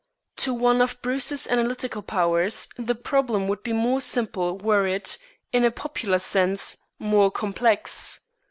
To 0.37 0.51
one 0.55 0.81
of 0.81 0.99
Bruce's 1.03 1.45
analytical 1.47 2.01
powers 2.01 2.67
the 2.75 2.95
problem 2.95 3.47
would 3.47 3.61
be 3.61 3.71
more 3.71 4.01
simple 4.01 4.57
were 4.57 4.87
it, 4.87 5.19
in 5.53 5.63
a 5.63 5.69
popular 5.69 6.17
sense, 6.17 6.77
more 6.97 7.29
complex. 7.29 8.21